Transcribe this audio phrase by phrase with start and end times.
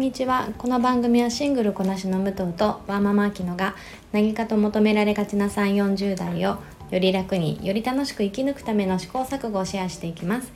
[0.00, 0.48] んにちは。
[0.56, 3.74] この番組はシングルこなしの武藤とワーママアキノが
[4.12, 6.56] 何かと求められがちな3 4 0代を
[6.90, 10.50] より楽により楽しく生き抜くための試行錯誤をシェアしていきます。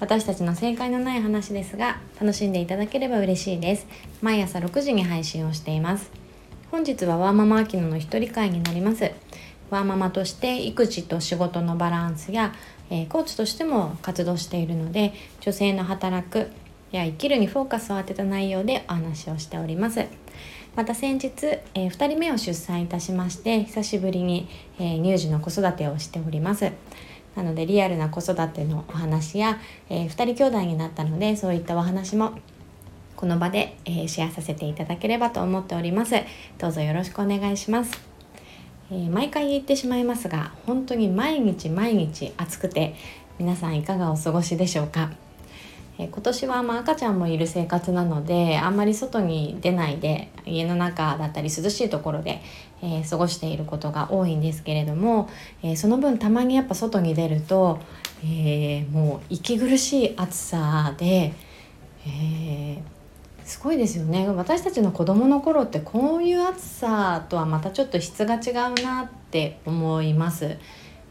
[0.00, 3.86] 私たちの正解のない話ですが楽しんでいただければ嬉しいです。
[4.20, 6.10] 毎朝6時に配信をしています。
[6.72, 9.12] 本日はワーママアキノの一人会になります。
[9.70, 12.52] ワーママとして育児と仕事のバランスや、
[12.90, 16.50] えー、コーチとしても活動しているので女性の働く
[16.92, 20.06] や生きるにフォーカスを当てた内容でお話をしております。
[20.76, 21.28] また先日、
[21.74, 24.48] えー、2人目を出産いたしまして久しぶりに、
[24.78, 26.70] えー、乳児の子育てをしております。
[27.36, 29.58] なのでリアルな子育てのお話や、
[29.88, 32.32] えー、2人兄弟になったのでそういったお話も
[33.16, 36.14] この場で、えー、シェアさせていただければと思っております。
[36.58, 38.00] どうぞよろしくお願いします、
[38.90, 42.94] えー、毎回言ってしまいますが本当に毎日毎日暑くて
[43.38, 45.10] 皆さんいかがお過ごしでしょうか？
[46.00, 52.40] え今年はまあ赤ちゃんもいる生活なのであんまり外に出ないで家の中だったり涼しいところで、
[52.82, 55.28] えー、過ごしていることが多いんですけれども、
[55.62, 57.80] えー、その分たまにやっぱ外に出ると、
[58.24, 61.34] えー、もう息苦しい暑さで、
[62.06, 62.82] え
[63.44, 70.56] すごいですよね私たちの子どもの頃ってこういう暑さとはまたちょっと質が違うなって思います。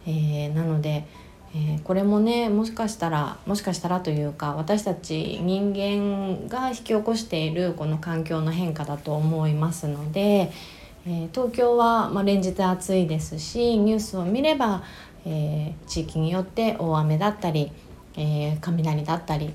[0.07, 1.05] えなので
[1.55, 10.51] えー、これもねもしかしたらもしかしたらというか私たち人間が引き起こしているこの環境の変化だと思いますので、
[11.07, 14.83] えー、東京は、まあ、連日暑いですしニュースを見れば、
[15.25, 17.71] えー、地域によって大雨だったり、
[18.15, 19.53] え雷だったり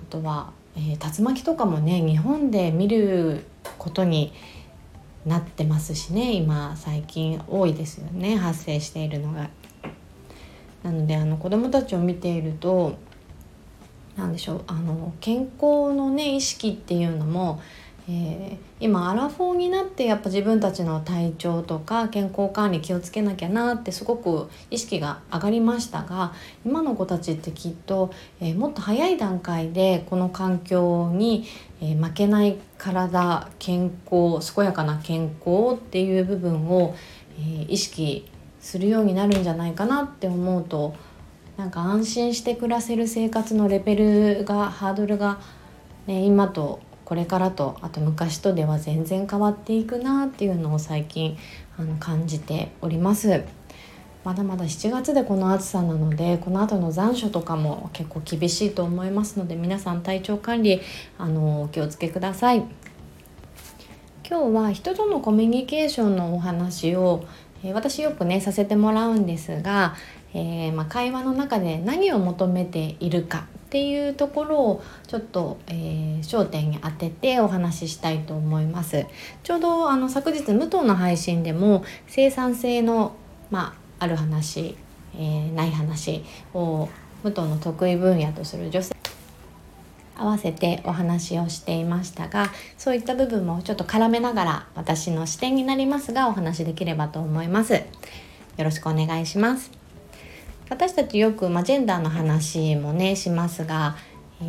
[0.00, 3.44] あとは、え竜巻とかもね日本で見る
[3.78, 4.32] ことに
[5.24, 9.50] なってますしね今最近多いですよね発生しているのが。
[10.82, 12.96] なのであの子どもたちを見ていると
[14.16, 17.62] 何でしょうあの健康のね意識っていうのも、
[18.08, 26.34] えー、今アラフォーになってやっぱ自分たちの体調とか健康管理気をつけなきゃなってすごく意識が上がりましたが
[26.66, 31.46] 今の子たちってきっと、えー、もっと早い段階でこの環境に、
[31.80, 36.94] えー、負けない体健康健やかな健康っていう部分を、
[37.38, 38.28] え意識
[38.62, 40.94] するようになるんじゃないかなって思うと
[41.58, 45.38] なんか安心して暮らせる生活のレベルがハードルが、
[46.06, 51.36] ね、今とこれからとあと昔とでは全然変わっていくなっていうのを最近
[51.76, 53.44] あの感じております。
[54.24, 60.80] まだまだ7月でこの暑さなのでこの後の残暑とかも結構厳しいと思いますので皆さん体調管理
[61.18, 62.64] あのお気をつけください。
[64.24, 67.24] 今日は人とのコミュニケーションのお話を
[67.64, 69.94] え私よくねさせてもらうんですが、
[70.34, 79.06] えー、まあ、会話の中で何を求めているかっていうところをちょっと、えー、焦点に当ててお話ししたいと思います。
[79.42, 83.14] ちょうどあの昨日武藤の配信でも生産性の、
[83.50, 84.76] まあ、ある話、
[85.14, 86.24] えー、ない話
[86.54, 86.88] を
[87.22, 88.94] 武藤の得意分野とする女性
[90.16, 97.74] 合わせてお話をしていましたがそういった部分もちょっと絡めながら私の視点になりますがお話できればと思います。
[97.74, 99.70] よろしくお願いします。
[100.68, 103.96] 私たちよく、まあ、ジェンダーの話もねしますが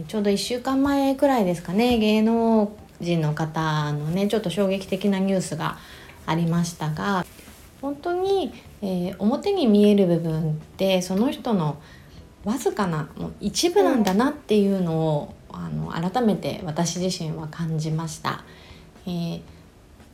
[0.07, 5.77] ちょうど1週間前くらいですかね芸能人の方のねちょっと衝撃的なニュースが
[6.25, 7.25] ありましたが
[7.81, 11.81] 本当に、えー、表に見える部分ってその人の
[12.45, 18.43] わずかなもう一部なんだなっていうのをあの改めて私自身は感じました。
[19.05, 19.41] えー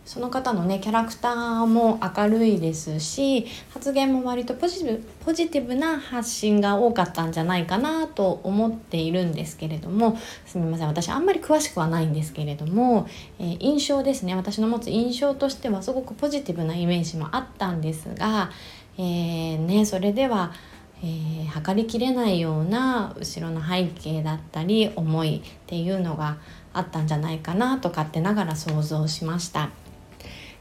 [0.10, 10.18] その方のねキャラクターも明るいですし発言も割とポジティブポジティブな発信が多かったんじゃないかなと思っているんですけれども
[10.48, 13.08] すみません私あんまり詳しくはないんですけれども、
[13.38, 18.50] えー、印象ですね私の持つ印象としてはすごくポジティブなイメージもあったんですが、
[18.98, 20.54] えー、ね、それでは
[21.02, 26.38] えー、測りきれないような後ろの背景だったり思いっていうのが
[26.74, 29.70] あったんじゃないかなと勝手ながら想像しました。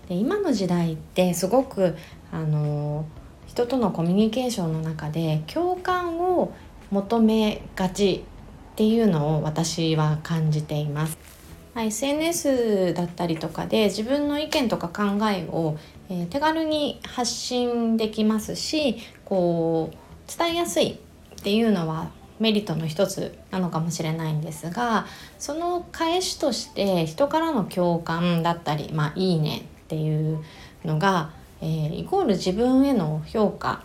[0.09, 1.97] で今の時代ってすごく
[2.33, 3.05] あの
[3.47, 6.53] 人とのコミュニケーションの中で共感を
[6.91, 8.25] 求めがち
[8.73, 11.19] っていうのを私は感じています。
[11.75, 15.77] SNS だったりとかで自分の意見とか考えを、
[16.09, 25.07] えー、手軽に発信できますしこう伝えやすいっていうのはメリットの一つなのかもしれないんですが
[25.39, 30.39] その返しとして人からの共感だったり「まあ、いいね」っていう
[30.85, 31.31] のが、
[31.61, 33.83] えー、イコール自分への評価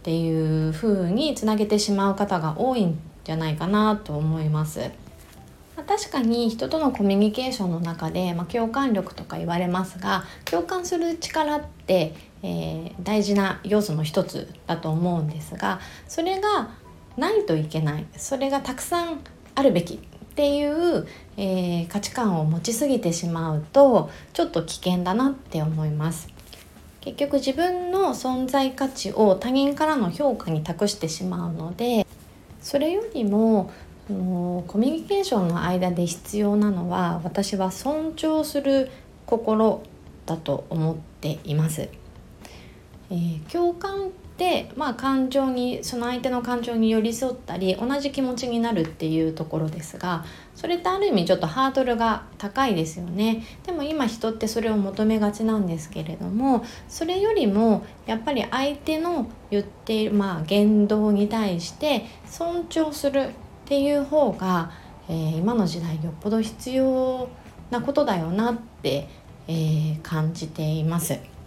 [0.00, 4.90] っていう風につなげてしまう方が多いんじゃないかなと思います。
[5.76, 16.70] ま、確かに人とのコミュニケーションの中で、まあ、共感力とか言われますが共感する力って、えー、大事な要素の一つだと思うんですがそれが
[17.16, 19.20] ないといけないそれがたくさん
[19.54, 19.98] あるべきっ
[20.34, 21.06] ていう、
[21.36, 26.28] えー、価値観を持ちすぎてしまうとちょっと危険だなって思います。
[27.00, 32.06] 結局自分の存在価値を他人からの評価に託してしまうので
[32.60, 33.70] それよりも
[34.06, 38.90] コミュニケーションの間で必要なのは私は尊重する
[39.24, 39.82] 心
[40.26, 41.88] だと思っています。
[43.10, 50.24] えー、共感って、まあ、感情にその相手の感情に寄り添ったり同じ気持ちになるっていうところですが
[50.54, 63.32] それってある意味ちょっとハードルが高いですよねでも今人ってそれを求めがちなんですけれどもそれよりもやっぱり相手の言っている、まあ、言動に対して尊重するっ
[63.66, 64.70] ていう方が、
[65.08, 67.28] えー、今の時代よっぽど必要
[67.70, 69.08] なことだよなって、
[69.48, 71.39] えー、感じています。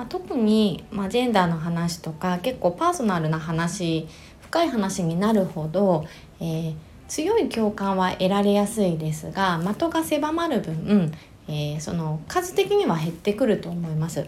[0.00, 4.08] まあ、特に、まあ、ジェンダーの話とか結構パーソナルな話
[4.40, 6.06] 深い話になるほど、
[6.40, 6.74] えー、
[7.06, 11.12] 強い共感は得られやすいですが的が狭まる分、
[11.48, 14.26] えー、その数的には減ってくると思います。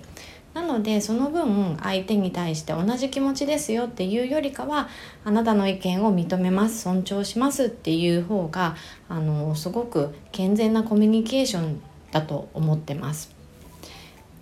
[0.52, 4.90] なのでその分相手に対して同じ気持ちですよっていうよりかは
[5.24, 8.76] あなたの意見を認めます尊重しますっていう方が
[9.08, 11.80] あのすごく健全なコミュニケーション
[12.10, 13.41] だと思ってます。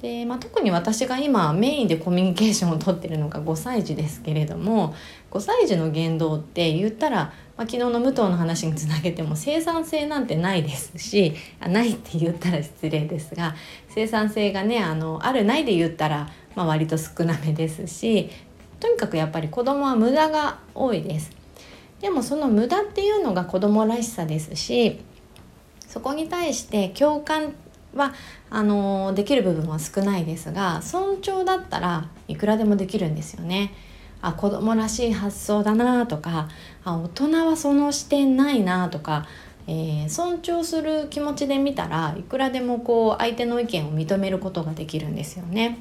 [0.02, 4.94] で、まあ、特に私が今メインでコミュニケーションをとってるのが5歳児ですけれども
[5.31, 13.55] 5歳児の言動って言ったら、まあ、昨日の武藤の話につなげても生産性なんてないですしあないって言ったら失礼ですが
[13.88, 18.31] 生産性がねあのあるないで言ったら、まあ、割と少なめですし
[18.79, 21.31] とにかくやっぱり子供は無駄が多いです。
[22.00, 25.00] でもその無駄っていうのが子供らしさですし
[25.87, 27.52] そこに対して共感
[27.94, 28.12] は
[28.50, 33.75] あのできる部分は少ないですが尊重だったらいくらでもできるんですよね。
[34.22, 36.48] あ子供らしい発想だなとか
[36.84, 39.26] あ大人はその視点ないなとか、
[39.66, 45.78] えー、尊重する気持ちで見たらいくらでもこう相手の意見を認めることができるんですよね。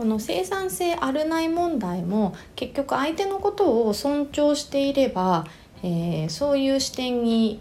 [0.00, 5.44] この生産性あるない問題も結局相手のことを尊重していれば、
[5.82, 7.60] えー、そういう視点に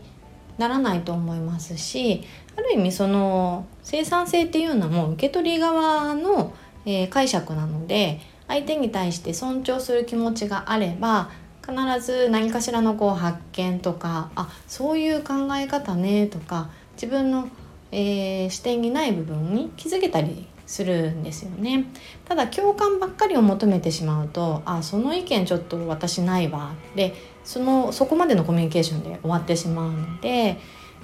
[0.60, 2.24] ならないと思いますし
[2.56, 6.54] ある意味その生産性っていうのはもう受け取り側の、
[6.86, 11.30] え、解釈なので相手に対して尊重する気持ちがあれば
[11.66, 17.48] 必ず何かしらのこう発見とかあそういう考え方ねとか自分の、
[17.92, 21.86] えー、視点にない部分に気づけたりするんですよね。
[22.26, 26.74] ただ共感ばっかりを求めてしまうとあその意見ちょっと私ないわ。
[26.96, 30.60] でそのそこまでのコミュニケーションで終わってしまうので、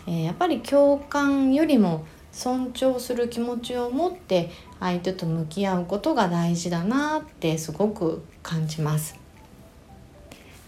[0.05, 9.19] えー、やっぱり共感よりも尊重する気持ちを持って相手と向き合うことが大事だなってすごく感じます。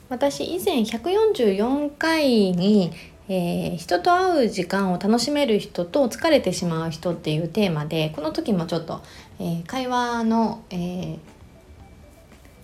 [0.09, 2.91] 私以前144回に
[3.29, 9.01] えー、人と会う時間を楽しめる人と疲れてしまう人っていうテーマでこの時もちょっと、
[9.39, 11.19] えー、会話の、えー、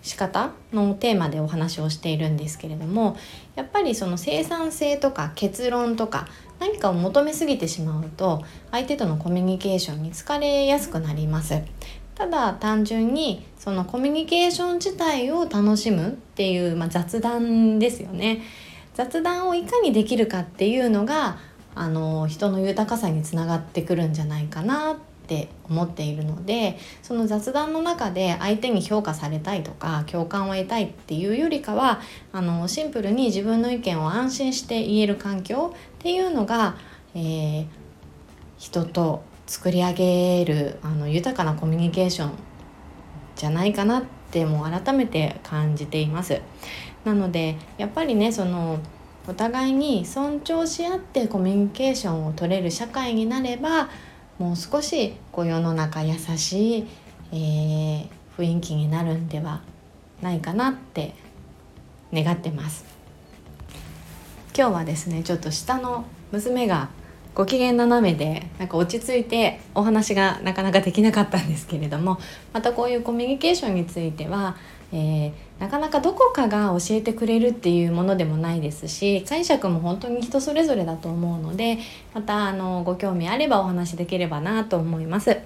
[0.01, 3.17] 仕方のテーマでお話をしているんですけれども
[3.55, 6.27] やっぱりその生産性とか結論とか
[6.60, 11.62] 何かを求めすぎてしまうと相手とのコミュニケーションに疲れやすくなります。
[12.15, 18.43] ただ単純にそのコミュニケーション自体を楽しむっていう、まあ、雑談ですよね。
[18.93, 21.38] 雑談をいかにできるかっていうのが
[21.75, 24.95] あの人の豊かさにつながってくるんじゃないかなっ
[25.25, 36.75] て思っているのでその雑談の中で相手に評価されたいとか共感を得たいっていうよりかはあのシンプルに自分の意見を安心して言える環境っていうのが、
[37.15, 37.67] えー、
[38.57, 42.31] 人と作り上げるあの豊かなコミュニケーション
[43.35, 46.42] じゃないかなってってもう改めて感じています。
[47.06, 48.80] なのでやっぱりねその
[49.28, 53.90] お互いに尊重し合ってコミュニケーションを取れる社会になれば
[54.40, 56.88] もう少しこう世の中優しい、
[57.32, 59.62] えー、雰囲気になるんでは
[60.22, 61.13] ないかなって
[62.12, 62.86] 願ってます
[64.58, 66.90] 今日はですねちょっと下の娘が
[67.36, 72.20] ご機嫌斜めでなんか落ち着いてお話がなかなかできなかったんですけれども
[72.54, 74.56] またこういうコミュニケーションについては、
[74.92, 81.80] えー、なかなかどこかが教えてくれるっていうものでもないですし解釈も本当に人それぞれだと思うので
[82.13, 85.38] またあのご興味あればお話できればなと思います。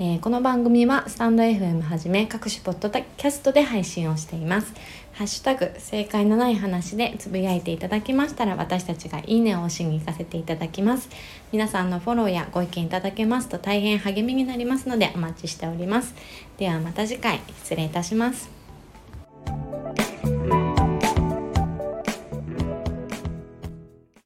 [0.00, 4.74] えー、この番組はスタンド FM はじめ各種ポッドキャストで配信をしています。
[5.14, 11.08] ハッシュタグ正解のない話でつぶやいていただきましたら私たちがいいねを押しに行かせていただきます。
[11.52, 16.14] 皆さんのフォローやご意見いただけますと大変励みになりますのでお待ちしております。
[16.58, 18.53] ではまた次回失礼いたします。